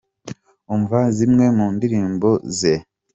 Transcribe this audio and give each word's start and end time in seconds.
Umva 0.73 0.99
zimwe 1.17 1.45
mu 1.57 1.67
ndirimbo 1.75 2.29
ze:. 2.57 2.75